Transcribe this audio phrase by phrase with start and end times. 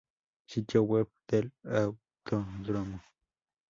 [0.47, 3.03] Sitio web del autódromo